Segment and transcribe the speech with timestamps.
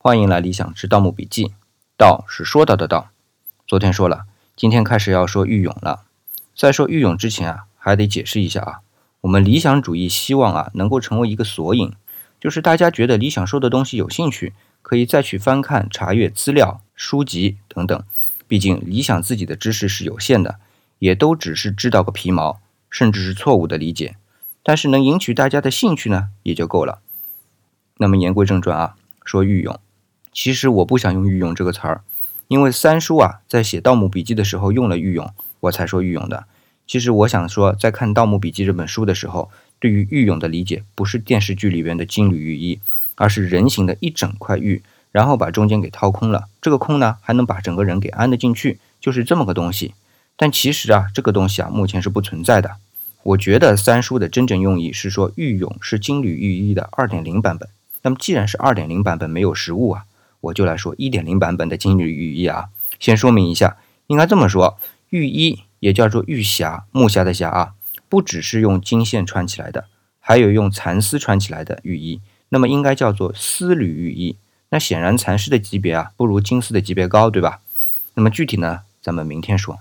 [0.00, 1.54] 欢迎来理想之盗墓笔记。
[1.96, 3.10] 道是说到的道。
[3.66, 6.04] 昨天说了，今天开始要说玉俑了。
[6.54, 8.78] 在说玉俑之前啊，还得解释一下啊。
[9.22, 11.92] 我们理想主义希望啊，能够成为一个索引，
[12.38, 18.04] 就是大家觉得理想说的东西有兴趣，可以再去翻看、查阅资料、书籍等等。
[18.46, 20.60] 毕竟理想自己的知识是有限的，
[21.00, 24.14] 也都只是知道个皮毛，甚至是错误的理解。
[24.62, 27.00] 但是能引起大家的兴趣呢，也就够了。
[27.96, 28.94] 那么言归正传啊，
[29.24, 29.78] 说玉俑。
[30.40, 32.02] 其实我不想用“御用”这个词儿，
[32.46, 36.44] 因为三叔啊在写《盗墓笔记》的时候用了“御用”，我才说“御用”的。
[36.86, 42.78] 其实我想说，在看《盗墓笔记》这本书的时候，对于玉俑的理解不是电视剧里边的金缕玉衣，
[43.16, 49.94] 而是人形的一整块玉，然后把中间给掏空了，这个空呢还能把整个人给安得进去，就是这么个东西。
[50.36, 52.76] 但其实啊，这个东西啊目前是不存在的。
[53.24, 57.68] 我觉得三叔的真正用意是说，玉俑是金缕玉衣的二点零版本。
[58.02, 60.04] 那么既然是二点零版本，没有实物啊。
[60.48, 62.66] 我就来说一点零版本的金缕玉衣啊，
[62.98, 64.78] 先说明一下，应该这么说，
[65.10, 67.74] 玉衣也叫做玉匣，木匣的匣啊，
[68.08, 69.86] 不只是用金线穿起来的，
[70.20, 74.36] 还有用蚕丝穿起来的玉衣，那么应该叫做丝缕玉衣。
[74.70, 77.60] 那显然蚕丝的级别啊，不如金丝的级别高，对吧？
[78.14, 79.78] 那么具体呢，咱们明天说。